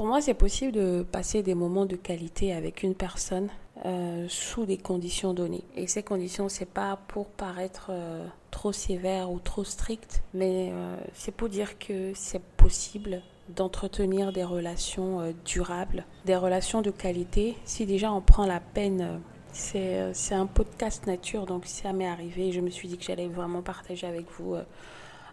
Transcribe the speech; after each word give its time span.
Pour 0.00 0.06
moi, 0.06 0.22
c'est 0.22 0.32
possible 0.32 0.72
de 0.72 1.02
passer 1.02 1.42
des 1.42 1.54
moments 1.54 1.84
de 1.84 1.94
qualité 1.94 2.54
avec 2.54 2.82
une 2.82 2.94
personne 2.94 3.50
euh, 3.84 4.24
sous 4.30 4.64
des 4.64 4.78
conditions 4.78 5.34
données. 5.34 5.64
Et 5.76 5.86
ces 5.88 6.02
conditions, 6.02 6.48
c'est 6.48 6.64
pas 6.64 6.98
pour 7.08 7.26
paraître 7.26 7.88
euh, 7.90 8.26
trop 8.50 8.72
sévère 8.72 9.30
ou 9.30 9.40
trop 9.40 9.62
strict, 9.62 10.22
mais 10.32 10.70
euh, 10.72 10.96
c'est 11.12 11.32
pour 11.32 11.50
dire 11.50 11.78
que 11.78 12.12
c'est 12.14 12.40
possible 12.40 13.20
d'entretenir 13.50 14.32
des 14.32 14.42
relations 14.42 15.34
durables, 15.44 16.06
des 16.24 16.36
relations 16.36 16.80
de 16.80 16.90
qualité. 16.90 17.54
Si 17.66 17.84
déjà 17.84 18.10
on 18.10 18.22
prend 18.22 18.46
la 18.46 18.60
peine, 18.60 19.20
c'est 19.52 20.14
un 20.30 20.46
podcast 20.46 21.06
nature, 21.06 21.44
donc 21.44 21.66
ça 21.66 21.92
m'est 21.92 22.08
arrivé. 22.08 22.52
Je 22.52 22.62
me 22.62 22.70
suis 22.70 22.88
dit 22.88 22.96
que 22.96 23.04
j'allais 23.04 23.28
vraiment 23.28 23.60
partager 23.60 24.06
avec 24.06 24.30
vous 24.38 24.56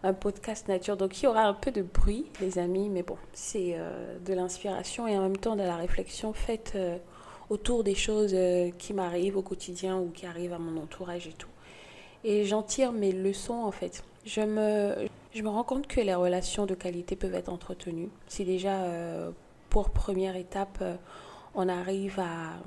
un 0.04 0.14
podcast 0.14 0.68
nature. 0.68 0.98
Donc 0.98 1.21
il 1.21 1.25
y 1.25 1.27
aura 1.27 1.43
un 1.43 1.54
peu 1.54 1.71
de 1.71 1.82
bruit, 1.82 2.25
les 2.41 2.59
amis, 2.59 2.89
mais 2.89 3.04
bon, 3.04 3.18
c'est 3.34 3.73
euh, 3.75 4.18
de 4.20 4.34
l'inspiration 4.34 5.07
et 5.07 5.18
en 5.18 5.21
même 5.21 5.38
temps 5.38 5.55
de 5.55 5.64
la 5.64 5.75
réflexion 5.75 6.34
faite 6.34 6.74
euh, 6.75 6.97
autour 7.50 7.83
des 7.83 7.96
choses 7.96 8.33
euh, 8.33 8.69
qui 8.78 8.93
m'arrivent 8.93 9.38
au 9.38 9.41
quotidien 9.41 9.97
ou 9.97 10.10
qui 10.10 10.25
arrivent 10.25 10.54
à 10.54 10.60
mon 10.60 10.82
entourage 10.82 11.28
et 11.28 11.33
tout. 11.33 11.50
Et 12.24 12.46
j'en 12.46 12.64
tire 12.64 12.91
mes 12.91 13.11
leçons 13.11 13.54
en 13.54 13.71
fait. 13.71 14.04
Je 14.25 14.41
me, 14.41 15.07
je 15.33 15.41
me 15.41 15.50
rends 15.50 15.64
compte 15.64 15.88
que 15.88 16.02
les 16.02 16.16
relations 16.16 16.66
de 16.66 16.75
qualité 16.75 17.16
peuvent 17.16 17.36
être 17.36 17.50
entretenues. 17.50 18.10
Si 18.27 18.43
déjà, 18.43 18.83
pour 19.69 19.91
première 19.91 20.36
étape, 20.36 20.83
on 21.55 21.69
arrive 21.69 22.19
à 22.19 22.57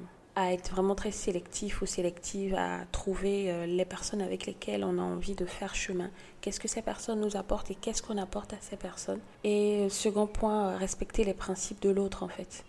à 0.40 0.52
être 0.52 0.70
vraiment 0.70 0.94
très 0.94 1.10
sélectif 1.10 1.82
ou 1.82 1.86
sélective, 1.86 2.54
à 2.54 2.78
trouver 2.92 3.50
euh, 3.50 3.66
les 3.66 3.84
personnes 3.84 4.22
avec 4.22 4.46
lesquelles 4.46 4.84
on 4.84 4.98
a 4.98 5.02
envie 5.02 5.34
de 5.34 5.44
faire 5.44 5.74
chemin. 5.74 6.10
Qu'est-ce 6.40 6.58
que 6.58 6.68
ces 6.68 6.80
personnes 6.80 7.20
nous 7.20 7.36
apportent 7.36 7.70
et 7.70 7.74
qu'est-ce 7.74 8.02
qu'on 8.02 8.16
apporte 8.16 8.54
à 8.54 8.56
ces 8.60 8.76
personnes? 8.76 9.20
Et 9.44 9.80
euh, 9.80 9.88
second 9.90 10.26
point, 10.26 10.68
euh, 10.68 10.76
respecter 10.76 11.24
les 11.24 11.34
principes 11.34 11.82
de 11.82 11.90
l'autre 11.90 12.22
en 12.22 12.28
fait. 12.28 12.64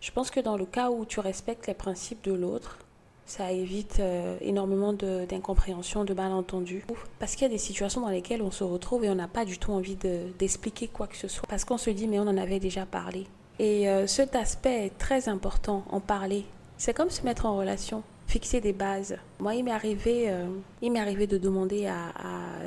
Je 0.00 0.10
pense 0.10 0.30
que 0.30 0.40
dans 0.40 0.56
le 0.56 0.64
cas 0.64 0.90
où 0.90 1.04
tu 1.04 1.20
respectes 1.20 1.66
les 1.66 1.74
principes 1.74 2.24
de 2.24 2.32
l'autre, 2.32 2.78
ça 3.24 3.52
évite 3.52 4.02
énormément 4.40 4.92
d'incompréhension, 4.92 6.04
de, 6.04 6.12
malentendus. 6.12 6.84
Parce 7.20 7.36
qu'il 7.36 7.42
y 7.42 7.50
a 7.50 7.54
des 7.54 7.56
situations 7.56 8.00
dans 8.00 8.08
lesquelles 8.08 8.42
on 8.42 8.50
se 8.50 8.64
retrouve 8.64 9.04
et 9.04 9.10
on 9.10 9.14
n'a 9.14 9.28
pas 9.28 9.44
du 9.44 9.58
tout 9.58 9.70
envie 9.70 9.96
d'expliquer 10.38 10.88
quoi 10.88 11.06
que 11.06 11.16
ce 11.16 11.28
soit. 11.28 11.46
Parce 11.48 11.64
qu'on 11.64 11.78
se 11.78 11.88
dit, 11.90 12.08
mais 12.08 12.18
on 12.18 12.26
en 12.26 12.36
avait 12.36 12.58
déjà 12.58 12.84
parlé. 12.84 13.28
Et 13.60 13.86
cet 14.08 14.34
aspect 14.34 14.86
est 14.86 14.98
très 14.98 15.28
important, 15.28 15.84
en 15.88 16.00
parler. 16.00 16.44
C'est 16.84 16.94
comme 16.94 17.10
se 17.10 17.22
mettre 17.22 17.46
en 17.46 17.56
relation, 17.56 18.02
fixer 18.26 18.60
des 18.60 18.72
bases. 18.72 19.16
Moi, 19.38 19.54
il 19.54 19.62
m'est 19.62 19.70
arrivé, 19.70 20.28
euh, 20.28 20.48
il 20.80 20.90
m'est 20.90 20.98
arrivé 20.98 21.28
de 21.28 21.38
demander 21.38 21.86
à, 21.86 22.12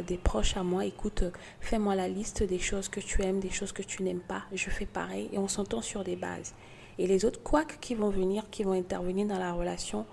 des 0.08 0.16
proches 0.16 0.56
à 0.56 0.64
moi, 0.64 0.86
écoute, 0.86 1.26
fais-moi 1.60 1.96
la 1.96 2.08
liste 2.08 2.42
des 2.42 2.58
choses 2.58 2.88
que 2.88 3.02
tu 3.02 3.22
aimes, 3.24 3.42
des 3.42 3.50
choses 3.50 3.74
que 3.74 3.82
tu 3.82 4.04
n'aimes 4.04 4.22
pas. 4.22 4.44
Je 4.54 4.70
fais 4.70 4.86
pareil 4.86 5.28
et 5.34 5.38
on 5.38 5.50
s'entend 5.50 5.82
sur 5.82 6.06
des 6.06 6.16
bases. 6.16 6.54
Et 6.98 7.08
les 7.08 7.26
autres 7.26 7.44
couacs 7.44 7.78
qui 7.82 7.94
vont 7.94 8.10
venir, 8.10 8.50
qui 8.52 8.64
vont 8.64 8.72
intervenir 8.72 9.28
dans 9.28 9.38
la 9.38 9.52
relation, 9.52 10.06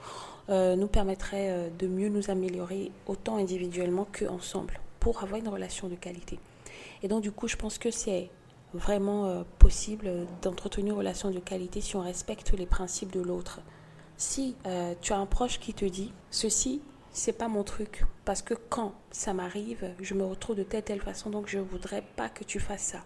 euh, 0.49 0.75
nous 0.75 0.89
permettraient 0.89 1.51
euh, 1.51 1.69
de 1.79 1.87
mieux 1.87 2.09
nous 2.09 2.29
améliorer 2.29 2.91
autant 3.07 3.37
individuellement 3.37 4.09
qu'ensemble 4.13 4.81
pour 4.99 5.23
avoir 5.23 5.39
une 5.39 5.49
relation 5.49 5.87
de 5.87 5.95
qualité. 5.95 6.41
Et 7.05 7.07
donc, 7.07 7.23
du 7.23 7.31
coup, 7.31 7.47
je 7.47 7.55
pense 7.55 7.79
que 7.79 7.93
c'est 7.93 8.31
vraiment 8.75 9.45
possible 9.61 10.27
d'entretenir 10.43 10.95
une 10.95 10.99
relation 10.99 11.31
de 11.31 11.39
qualité 11.39 11.81
si 11.81 11.95
on 11.95 12.01
respecte 12.01 12.53
les 12.59 12.67
principes 12.67 13.13
de 13.13 13.21
l'autre. 13.21 13.61
Si 14.25 14.55
euh, 14.67 14.95
tu 15.01 15.13
as 15.13 15.19
un 15.19 15.27
proche 15.27 15.59
qui 15.59 15.75
te 15.75 15.85
dit 15.85 16.13
ceci, 16.31 16.81
c'est 17.11 17.33
pas 17.33 17.49
mon 17.49 17.65
truc 17.65 18.07
parce 18.25 18.41
que 18.41 18.55
quand 18.55 18.95
ça 19.11 19.35
m'arrive, 19.35 19.93
je 20.01 20.15
me 20.15 20.25
retrouve 20.25 20.55
de 20.55 20.63
telle 20.63 20.85
telle 20.85 21.01
façon 21.01 21.29
donc 21.29 21.49
je 21.49 21.59
voudrais 21.59 22.05
pas 22.15 22.29
que 22.29 22.45
tu 22.45 22.61
fasses 22.61 22.85
ça 22.85 23.05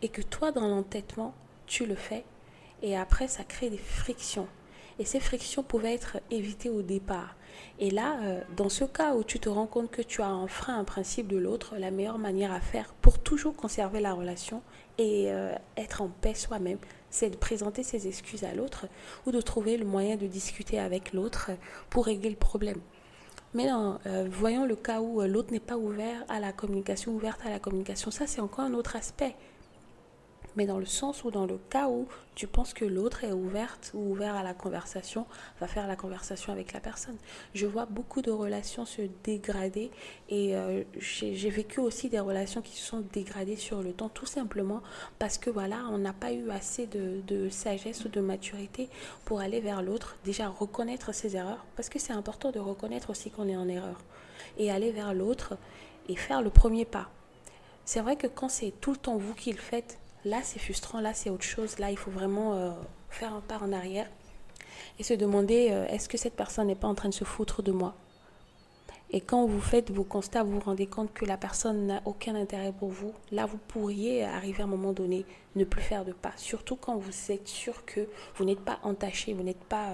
et 0.00 0.08
que 0.08 0.22
toi 0.22 0.52
dans 0.52 0.66
l'entêtement, 0.66 1.34
tu 1.66 1.84
le 1.84 1.94
fais 1.94 2.24
et 2.82 2.96
après 2.96 3.28
ça 3.28 3.44
crée 3.44 3.68
des 3.68 3.76
frictions. 3.76 4.48
Et 4.98 5.04
ces 5.04 5.20
frictions 5.20 5.62
pouvaient 5.62 5.92
être 5.92 6.20
évitées 6.30 6.70
au 6.70 6.80
départ. 6.80 7.36
Et 7.78 7.90
là, 7.90 8.18
euh, 8.22 8.40
dans 8.56 8.70
ce 8.70 8.84
cas 8.84 9.14
où 9.14 9.24
tu 9.24 9.38
te 9.38 9.50
rends 9.50 9.66
compte 9.66 9.90
que 9.90 10.00
tu 10.00 10.22
as 10.22 10.30
enfreint 10.30 10.78
un 10.78 10.84
principe 10.84 11.28
de 11.28 11.36
l'autre, 11.36 11.76
la 11.76 11.90
meilleure 11.90 12.18
manière 12.18 12.52
à 12.52 12.60
faire 12.60 12.94
pour 13.02 13.18
toujours 13.18 13.54
conserver 13.56 14.00
la 14.00 14.14
relation 14.14 14.62
et 14.96 15.26
euh, 15.26 15.54
être 15.76 16.00
en 16.00 16.08
paix 16.08 16.32
soi-même, 16.32 16.78
c'est 17.10 17.30
de 17.30 17.36
présenter 17.36 17.82
ses 17.82 18.06
excuses 18.08 18.44
à 18.44 18.54
l'autre 18.54 18.86
ou 19.26 19.32
de 19.32 19.40
trouver 19.40 19.76
le 19.76 19.84
moyen 19.84 20.16
de 20.16 20.26
discuter 20.26 20.78
avec 20.78 21.12
l'autre 21.12 21.50
pour 21.90 22.06
régler 22.06 22.30
le 22.30 22.36
problème. 22.36 22.80
Mais 23.54 23.68
euh, 23.70 24.28
voyons 24.30 24.66
le 24.66 24.76
cas 24.76 25.00
où 25.00 25.22
l'autre 25.22 25.52
n'est 25.52 25.60
pas 25.60 25.78
ouvert 25.78 26.24
à 26.28 26.40
la 26.40 26.52
communication, 26.52 27.14
ouverte 27.14 27.40
à 27.46 27.50
la 27.50 27.58
communication. 27.58 28.10
Ça, 28.10 28.26
c'est 28.26 28.40
encore 28.40 28.64
un 28.64 28.74
autre 28.74 28.96
aspect 28.96 29.34
mais 30.56 30.66
dans 30.66 30.78
le 30.78 30.86
sens 30.86 31.24
où 31.24 31.30
dans 31.30 31.46
le 31.46 31.58
cas 31.70 31.88
où 31.88 32.08
tu 32.34 32.46
penses 32.46 32.74
que 32.74 32.84
l'autre 32.84 33.24
est 33.24 33.32
ouverte 33.32 33.92
ou 33.94 34.12
ouvert 34.12 34.34
à 34.34 34.42
la 34.42 34.54
conversation, 34.54 35.26
va 35.60 35.66
faire 35.66 35.86
la 35.86 35.96
conversation 35.96 36.52
avec 36.52 36.72
la 36.72 36.80
personne. 36.80 37.16
Je 37.54 37.66
vois 37.66 37.86
beaucoup 37.86 38.22
de 38.22 38.30
relations 38.30 38.84
se 38.84 39.02
dégrader 39.24 39.90
et 40.28 40.56
euh, 40.56 40.82
j'ai 40.98 41.50
vécu 41.50 41.80
aussi 41.80 42.08
des 42.08 42.20
relations 42.20 42.60
qui 42.62 42.76
se 42.76 42.84
sont 42.84 43.04
dégradées 43.12 43.56
sur 43.56 43.82
le 43.82 43.92
temps, 43.92 44.08
tout 44.08 44.26
simplement 44.26 44.82
parce 45.18 45.38
que 45.38 45.50
voilà, 45.50 45.84
on 45.90 45.98
n'a 45.98 46.12
pas 46.12 46.32
eu 46.32 46.50
assez 46.50 46.86
de, 46.86 47.20
de 47.26 47.48
sagesse 47.48 48.04
ou 48.04 48.08
de 48.08 48.20
maturité 48.20 48.88
pour 49.24 49.40
aller 49.40 49.60
vers 49.60 49.82
l'autre, 49.82 50.16
déjà 50.24 50.48
reconnaître 50.48 51.14
ses 51.14 51.36
erreurs, 51.36 51.64
parce 51.76 51.88
que 51.88 51.98
c'est 51.98 52.12
important 52.12 52.50
de 52.50 52.58
reconnaître 52.58 53.10
aussi 53.10 53.30
qu'on 53.30 53.48
est 53.48 53.56
en 53.56 53.68
erreur, 53.68 54.00
et 54.58 54.70
aller 54.70 54.90
vers 54.90 55.14
l'autre 55.14 55.56
et 56.08 56.16
faire 56.16 56.42
le 56.42 56.50
premier 56.50 56.84
pas. 56.84 57.08
C'est 57.84 58.00
vrai 58.00 58.16
que 58.16 58.26
quand 58.26 58.48
c'est 58.48 58.72
tout 58.80 58.90
le 58.90 58.96
temps 58.96 59.16
vous 59.16 59.34
qui 59.34 59.52
le 59.52 59.58
faites, 59.58 59.98
Là, 60.26 60.40
c'est 60.42 60.58
frustrant, 60.58 61.00
là, 61.00 61.14
c'est 61.14 61.30
autre 61.30 61.44
chose. 61.44 61.78
Là, 61.78 61.92
il 61.92 61.96
faut 61.96 62.10
vraiment 62.10 62.54
euh, 62.54 62.72
faire 63.10 63.32
un 63.32 63.40
pas 63.40 63.60
en 63.62 63.72
arrière 63.72 64.10
et 64.98 65.04
se 65.04 65.14
demander 65.14 65.68
euh, 65.70 65.86
est-ce 65.86 66.08
que 66.08 66.18
cette 66.18 66.34
personne 66.34 66.66
n'est 66.66 66.74
pas 66.74 66.88
en 66.88 66.96
train 66.96 67.08
de 67.08 67.14
se 67.14 67.22
foutre 67.22 67.62
de 67.62 67.70
moi? 67.70 67.94
Et 69.12 69.20
quand 69.20 69.46
vous 69.46 69.60
faites 69.60 69.92
vos 69.92 70.02
constats, 70.02 70.42
vous 70.42 70.54
vous 70.54 70.60
rendez 70.60 70.88
compte 70.88 71.14
que 71.14 71.24
la 71.24 71.36
personne 71.36 71.86
n'a 71.86 72.02
aucun 72.06 72.34
intérêt 72.34 72.72
pour 72.72 72.88
vous. 72.88 73.12
Là, 73.30 73.46
vous 73.46 73.58
pourriez 73.68 74.24
arriver 74.24 74.62
à 74.62 74.64
un 74.64 74.68
moment 74.68 74.92
donné, 74.92 75.24
ne 75.54 75.62
plus 75.62 75.80
faire 75.80 76.04
de 76.04 76.10
pas. 76.10 76.32
Surtout 76.34 76.74
quand 76.74 76.96
vous 76.96 77.30
êtes 77.30 77.46
sûr 77.46 77.84
que 77.84 78.08
vous 78.34 78.44
n'êtes 78.44 78.64
pas 78.64 78.80
entaché, 78.82 79.32
vous 79.32 79.44
n'êtes 79.44 79.62
pas 79.62 79.90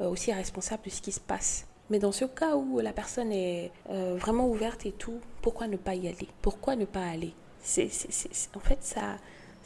euh, 0.00 0.08
aussi 0.08 0.32
responsable 0.32 0.84
de 0.84 0.90
ce 0.90 1.02
qui 1.02 1.12
se 1.12 1.20
passe. 1.20 1.66
Mais 1.90 1.98
dans 1.98 2.12
ce 2.12 2.24
cas 2.24 2.56
où 2.56 2.78
la 2.78 2.94
personne 2.94 3.30
est 3.30 3.72
vraiment 3.88 4.48
ouverte 4.48 4.86
et 4.86 4.92
tout, 4.92 5.20
pourquoi 5.42 5.66
ne 5.66 5.76
pas 5.76 5.96
y 5.96 6.06
aller? 6.06 6.28
Pourquoi 6.40 6.76
ne 6.76 6.84
pas 6.84 7.04
aller? 7.04 7.34
C'est, 7.62 7.90
En 8.54 8.60
fait, 8.60 8.78
ça, 8.80 9.16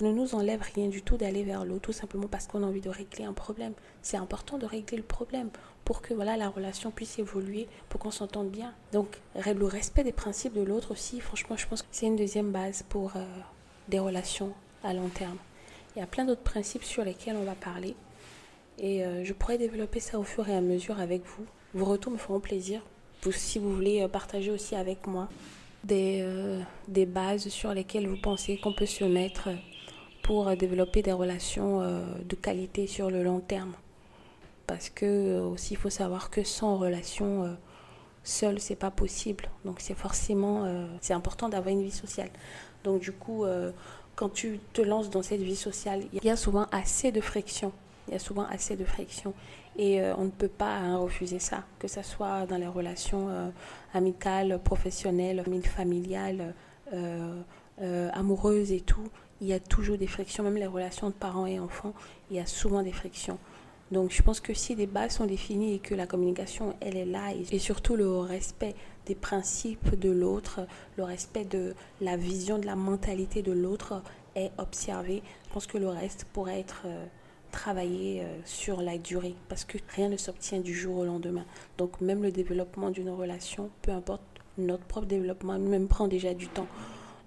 ne 0.01 0.11
nous 0.11 0.35
enlève 0.35 0.63
rien 0.75 0.89
du 0.89 1.03
tout 1.03 1.17
d'aller 1.17 1.45
vers 1.45 1.65
l'autre, 1.65 1.83
tout 1.83 1.93
simplement 1.93 2.27
parce 2.27 2.47
qu'on 2.47 2.63
a 2.63 2.67
envie 2.67 2.81
de 2.81 2.91
régler 2.91 3.25
un 3.25 3.33
problème. 3.33 3.75
C'est 4.03 4.17
important 4.17 4.59
de 4.59 4.67
régler 4.67 4.97
le 4.97 5.05
problème 5.05 5.51
pour 5.85 6.03
que 6.03 6.15
voilà 6.15 6.37
la 6.37 6.49
relation 6.49 6.91
puisse 6.91 7.19
évoluer, 7.19 7.69
pour 7.89 8.01
qu'on 8.01 8.11
s'entende 8.11 8.51
bien. 8.51 8.73
Donc 8.93 9.21
le 9.35 9.67
respect 9.67 10.05
des 10.05 10.13
principes 10.13 10.55
de 10.55 10.63
l'autre 10.63 10.93
aussi, 10.93 11.21
franchement, 11.21 11.57
je 11.57 11.67
pense 11.67 11.83
que 11.83 11.89
c'est 11.93 12.07
une 12.07 12.17
deuxième 12.17 12.51
base 12.51 12.85
pour 12.89 13.13
euh, 13.17 13.25
des 13.89 13.99
relations 13.99 14.53
à 14.83 14.95
long 14.95 15.09
terme. 15.09 15.37
Il 15.95 16.01
y 16.01 16.03
a 16.03 16.07
plein 16.07 16.25
d'autres 16.25 16.43
principes 16.43 16.85
sur 16.85 17.05
lesquels 17.05 17.37
on 17.37 17.45
va 17.45 17.55
parler 17.55 17.95
et 18.79 19.05
euh, 19.05 19.25
je 19.25 19.33
pourrais 19.33 19.59
développer 19.59 20.01
ça 20.01 20.19
au 20.19 20.25
fur 20.25 20.49
et 20.49 20.57
à 20.57 20.61
mesure 20.61 20.99
avec 20.99 21.23
vous. 21.25 21.45
Vos 21.75 21.85
retours 21.85 22.13
me 22.13 22.19
feront 22.19 22.41
plaisir. 22.41 22.83
si 23.31 23.59
vous 23.59 23.73
voulez 23.73 24.03
euh, 24.03 24.09
partager 24.09 24.51
aussi 24.51 24.75
avec 24.75 25.07
moi 25.07 25.29
des, 25.85 26.27
des 26.89 27.05
bases 27.05 27.49
sur 27.49 27.75
lesquelles 27.75 28.09
vous 28.09 28.17
pensez 28.17 28.57
qu'on 28.57 28.73
peut 28.73 28.87
se 28.87 29.05
mettre 29.05 29.51
pour 30.25 30.57
développer 30.57 31.03
des 31.03 31.13
relations 31.13 31.83
euh, 31.83 32.03
de 32.27 32.35
qualité 32.35 32.87
sur 32.87 33.11
le 33.11 33.23
long 33.23 33.41
terme. 33.41 33.75
Parce 34.67 34.89
que 34.89 35.05
euh, 35.05 35.43
aussi 35.45 35.75
il 35.75 35.77
faut 35.77 35.91
savoir 35.91 36.31
que 36.31 36.43
sans 36.43 36.79
relation 36.79 37.45
euh, 37.45 37.53
seul 38.25 38.59
c'est 38.59 38.75
pas 38.75 38.91
possible. 38.91 39.51
Donc 39.67 39.81
c'est 39.81 39.95
forcément 39.95 40.67
c'est 41.03 41.13
important 41.13 41.51
d'avoir 41.51 41.73
une 41.73 41.83
vie 41.83 41.91
sociale. 41.91 42.31
Donc 42.85 43.03
du 43.03 43.13
coup 43.13 43.45
quand 44.17 44.31
tu 44.31 44.61
te 44.73 44.81
lances 44.81 45.11
dans 45.11 45.23
cette 45.23 45.43
vie 45.43 45.57
sociale, 45.57 46.05
il 46.15 46.25
y 46.25 46.31
a 46.31 46.37
souvent 46.37 46.67
assez 46.73 47.13
de 47.13 47.21
friction. 47.21 47.71
Il 48.09 48.15
y 48.15 48.17
a 48.17 48.19
souvent 48.19 48.47
assez 48.47 48.77
de 48.77 48.85
friction 48.85 49.35
et 49.77 50.01
on 50.17 50.25
ne 50.25 50.31
peut 50.31 50.49
pas 50.49 50.77
hein, 50.77 50.97
refuser 50.97 51.39
ça, 51.39 51.65
que 51.79 51.89
ce 51.89 52.01
soit 52.01 52.47
dans 52.47 52.57
les 52.57 52.67
relations 52.67 53.29
amicales, 53.93 54.59
professionnelles, 54.65 55.45
familiales, 55.65 56.55
amoureuses 58.15 58.73
et 58.73 58.81
tout 58.81 59.11
il 59.45 59.49
y 59.49 59.53
a 59.53 59.61
toujours 59.61 59.99
des 59.99 60.07
frictions, 60.07 60.43
même 60.43 60.57
les 60.57 60.67
relations 60.67 61.11
de 61.11 61.15
parents 61.15 61.47
et 61.47 61.61
enfants, 61.61 61.93
il 62.31 62.37
y 62.39 62.41
a 62.41 62.47
souvent 62.47 62.83
des 62.83 62.93
frictions. 62.93 63.39
Donc 63.93 64.11
je 64.11 64.23
pense 64.23 64.41
que 64.41 64.55
si 64.55 64.75
les 64.75 64.87
bases 64.87 65.17
sont 65.17 65.27
définies 65.27 65.75
et 65.75 65.79
que 65.81 65.95
la 65.95 66.07
communication, 66.07 66.75
elle 66.81 66.97
est 66.97 67.05
là, 67.05 67.35
et 67.53 67.59
surtout 67.59 67.95
le 67.95 68.09
respect 68.21 68.75
des 69.05 69.15
principes 69.15 69.99
de 70.01 70.11
l'autre, 70.11 70.61
le 70.97 71.05
respect 71.05 71.45
de 71.45 71.75
la 72.01 72.17
vision, 72.17 72.59
de 72.59 72.65
la 72.65 72.75
mentalité 72.75 73.43
de 73.43 73.53
l'autre 73.53 74.03
est 74.35 74.51
observé, 74.57 75.23
je 75.47 75.53
pense 75.53 75.67
que 75.67 75.77
le 75.77 75.89
reste 75.89 76.25
pourrait 76.33 76.61
être 76.61 76.85
euh, 76.87 77.05
travaillé 77.53 78.23
euh, 78.23 78.39
sur 78.47 78.81
la 78.81 78.97
durée, 78.97 79.35
parce 79.51 79.67
que 79.67 79.77
rien 79.95 80.09
ne 80.09 80.17
s'obtient 80.17 80.61
du 80.61 80.73
jour 80.73 80.97
au 80.97 81.05
lendemain. 81.05 81.45
Donc 81.77 82.01
même 82.01 82.23
le 82.23 82.33
développement 82.33 82.89
d'une 82.89 83.11
relation, 83.11 83.69
peu 83.83 83.93
importe 83.93 84.23
notre 84.57 84.85
propre 84.85 85.07
développement, 85.07 85.59
même 85.59 85.87
prend 85.87 86.09
déjà 86.09 86.33
du 86.33 86.49
temps. 86.49 86.67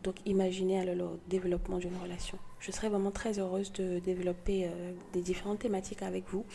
Donc 0.07 0.15
imaginez 0.25 0.86
le 0.86 1.04
développement 1.27 1.80
d'une 1.80 1.98
relation. 2.01 2.38
Je 2.62 2.71
serais 2.71 2.88
vraiment 2.88 3.12
très 3.12 3.39
heureuse 3.39 3.74
de 3.74 4.00
développer 4.00 4.63
euh, 4.63 4.94
des 5.12 5.19
différentes 5.19 5.59
thématiques 5.59 6.01
avec 6.01 6.24
vous. 6.30 6.45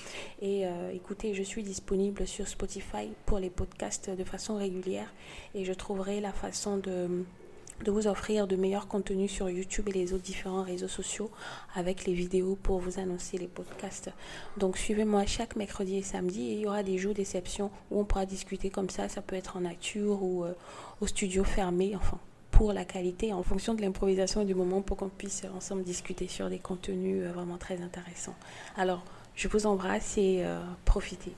Et 0.41 0.67
euh, 0.67 0.91
écoutez, 0.95 1.35
je 1.35 1.43
suis 1.43 1.63
disponible 1.63 2.27
sur 2.27 2.49
Spotify 2.49 3.11
pour 3.27 3.39
les 3.39 3.51
podcasts 3.51 4.09
de 4.09 4.25
façon 4.25 4.57
régulière 4.57 5.13
et 5.55 5.67
je 5.67 5.73
trouverai 5.75 6.23
la 6.23 6.33
façon 6.33 6.79
de 6.79 7.25
de 7.85 7.91
vous 7.91 8.07
offrir 8.07 8.47
de 8.47 8.55
meilleurs 8.55 8.87
contenus 8.87 9.31
sur 9.31 9.51
YouTube 9.51 9.89
et 9.89 9.93
les 9.93 10.13
autres 10.13 10.23
différents 10.23 10.63
réseaux 10.63 10.89
sociaux 10.89 11.31
avec 11.75 12.07
les 12.07 12.13
vidéos 12.13 12.57
pour 12.63 12.79
vous 12.79 13.01
annoncer 13.01 13.39
les 13.39 13.49
podcasts. 13.49 14.11
Donc 14.57 14.79
suivez-moi 14.79 15.27
chaque 15.27 15.57
mercredi 15.57 15.97
et 15.97 16.03
samedi 16.03 16.43
et 16.43 16.53
il 16.55 16.61
y 16.61 16.67
aura 16.67 16.85
des 16.85 16.97
jours 16.97 17.13
d'exception 17.13 17.71
où 17.91 18.01
on 18.01 18.05
pourra 18.05 18.25
discuter 18.25 18.71
comme 18.71 18.89
ça. 18.89 19.09
Ça 19.09 19.21
peut 19.21 19.37
être 19.37 19.57
en 19.57 19.63
nature 19.63 20.23
ou 20.23 20.45
euh, 20.45 20.55
au 21.01 21.07
studio 21.09 21.43
fermé, 21.43 21.97
enfin 21.97 22.21
pour 22.53 22.73
la 22.73 22.85
qualité 22.85 23.33
en 23.33 23.43
fonction 23.43 23.75
de 23.75 23.83
l'improvisation 23.83 24.43
et 24.43 24.45
du 24.45 24.55
moment 24.55 24.83
pour 24.83 24.97
qu'on 24.97 25.09
puisse 25.09 25.43
ensemble 25.57 25.83
discuter 25.83 26.29
sur 26.29 26.49
des 26.49 26.61
contenus 26.61 27.25
euh, 27.25 27.33
vraiment 27.33 27.57
très 27.57 27.83
intéressants. 27.83 28.37
Alors 28.77 29.03
je 29.35 29.49
vous 29.49 29.67
embrasse 29.67 30.17
et 30.19 30.43
euh, 30.45 30.61
profitez. 30.85 31.33